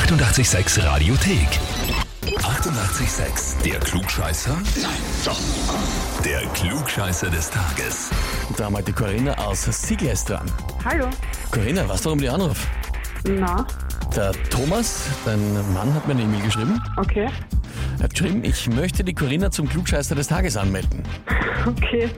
[0.00, 1.48] 886 Radiothek.
[2.26, 3.62] 88,6.
[3.64, 4.54] Der Klugscheißer?
[4.82, 4.90] Nein,
[5.24, 5.40] doch.
[6.22, 8.10] Der Klugscheißer des Tages.
[8.46, 10.44] Und da haben wir die Corinna aus Sigles dran.
[10.84, 11.08] Hallo.
[11.50, 12.68] Corinna, du, warum die anruft?
[13.26, 13.66] Na,
[14.14, 15.40] Der Thomas, dein
[15.72, 16.78] Mann, hat mir eine E-Mail geschrieben.
[16.98, 17.30] okay.
[17.96, 21.02] Er hat geschrieben, ich möchte die Corinna zum Klugscheißer des Tages anmelden.
[21.66, 22.08] Okay.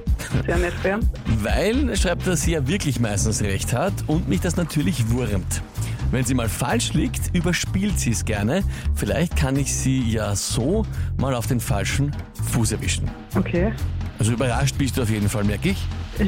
[0.45, 0.99] Sehr nett, ja.
[1.41, 5.63] Weil, schreibt er, sie ja wirklich meistens recht hat und mich das natürlich wurmt.
[6.11, 8.63] Wenn sie mal falsch liegt, überspielt sie es gerne.
[8.95, 10.87] Vielleicht kann ich sie ja so
[11.19, 12.15] mal auf den falschen
[12.51, 13.11] Fuß erwischen.
[13.35, 13.73] Okay.
[14.19, 15.87] Also überrascht bist du auf jeden Fall, merke ich.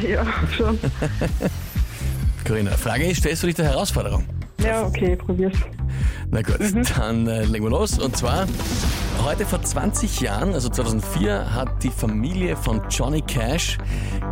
[0.09, 0.79] Ja, schon.
[2.47, 4.25] Corinna, Frage ist, stellst du dich der Herausforderung?
[4.63, 5.57] Ja, okay, probier's.
[6.31, 6.61] Na gut,
[6.97, 7.99] dann äh, legen wir los.
[7.99, 8.47] Und zwar,
[9.25, 13.79] heute vor 20 Jahren, also 2004, hat die Familie von Johnny Cash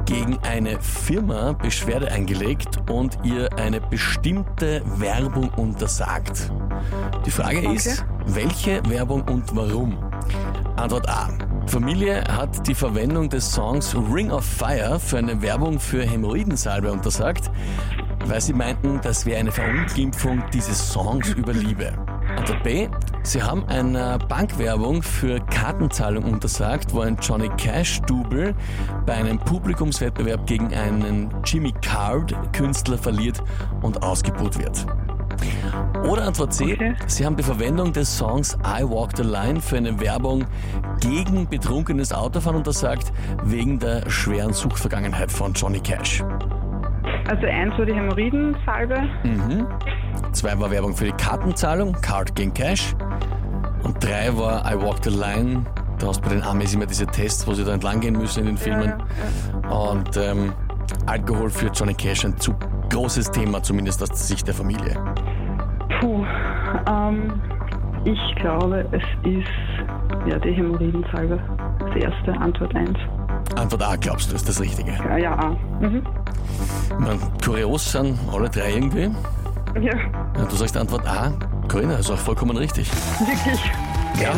[0.06, 6.51] gegen eine Firma Beschwerde eingelegt und ihr eine bestimmte Werbung untersagt.
[7.27, 9.98] Die Frage ist, welche Werbung und warum?
[10.76, 11.29] Antwort A.
[11.66, 17.51] Familie hat die Verwendung des Songs Ring of Fire für eine Werbung für Hämorrhoidensalbe untersagt,
[18.26, 21.93] weil sie meinten, das wäre eine Verunglimpfung dieses Songs über Liebe.
[22.37, 22.88] Antwort B.
[23.29, 28.54] Sie haben einer Bankwerbung für Kartenzahlung untersagt, wo ein Johnny Cash-Double
[29.04, 33.43] bei einem Publikumswettbewerb gegen einen Jimmy Card-Künstler verliert
[33.82, 34.87] und ausgebuht wird.
[36.09, 36.73] Oder Antwort C.
[36.73, 36.95] Okay.
[37.07, 40.46] Sie haben die Verwendung des Songs I Walk the Line für eine Werbung
[41.02, 43.13] gegen betrunkenes Autofahren untersagt,
[43.45, 46.24] wegen der schweren Suchtvergangenheit von Johnny Cash.
[47.29, 49.02] Also eins war die Hämorrhoidensalbe.
[50.33, 52.95] Zwei war Werbung für die Kartenzahlung, Card gegen Cash.
[53.83, 55.65] Und drei war I Walk the Line.
[55.99, 58.41] Da hast du bei den Amis immer diese Tests, wo sie da entlang gehen müssen
[58.41, 58.93] in den Filmen.
[59.69, 60.52] Und ähm,
[61.07, 62.55] Alkohol für Johnny Cash ein zu
[62.91, 64.94] großes Thema, zumindest aus Sicht der Familie.
[66.00, 66.25] Puh.
[66.88, 67.41] Ähm,
[68.05, 71.38] ich glaube, es ist ja die Hämorrhoidensalbe.
[71.81, 72.91] Das erste, Antwort 1.
[73.56, 74.92] Antwort A, glaubst du, ist das Richtige.
[74.92, 75.56] Ja, ja, A.
[75.81, 76.03] Mhm.
[76.98, 79.10] Man, kurios sind alle drei irgendwie.
[79.74, 79.94] Ja,
[80.36, 81.32] Ja, du sagst Antwort A.
[81.68, 82.90] Corinna, ist auch vollkommen richtig.
[83.20, 83.60] wirklich.
[84.20, 84.34] Ja.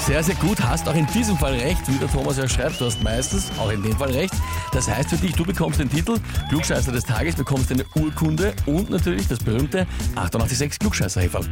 [0.00, 0.60] Sehr, sehr gut.
[0.62, 2.80] Hast auch in diesem Fall recht, wie der Thomas ja schreibt.
[2.80, 4.32] Du hast meistens auch in dem Fall recht.
[4.72, 6.16] Das heißt für dich, du bekommst den Titel
[6.48, 9.86] Klugscheißer des Tages, bekommst eine Urkunde und natürlich das berühmte
[10.16, 11.46] 886 klugscheißer -Häferl.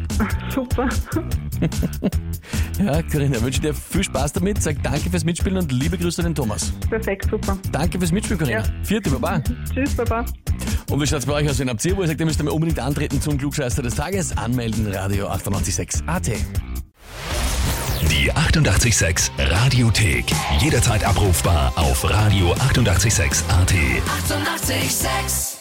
[0.52, 0.88] Super.
[2.78, 4.62] Ja, Corinna, wünsche dir viel Spaß damit.
[4.62, 6.72] Sag danke fürs Mitspielen und liebe Grüße an den Thomas.
[6.90, 7.56] Perfekt, super.
[7.72, 8.58] Danke fürs Mitspielen, Corinna.
[8.58, 8.64] Ja.
[8.82, 9.40] Vierte Baba.
[9.72, 10.26] Tschüss, Baba.
[10.90, 12.54] Und wie schaut's bei euch aus, wenn habt ihr, wo ihr sagt, ihr müsst einmal
[12.54, 14.36] unbedingt antreten zum Klugscheißer des Tages?
[14.36, 16.30] Anmelden, Radio 886 AT.
[18.10, 20.26] Die 88,6 Radiothek.
[20.60, 23.72] Jederzeit abrufbar auf radio886.at.
[23.72, 24.76] 88,6.
[24.76, 25.55] Eighty-eight, sex.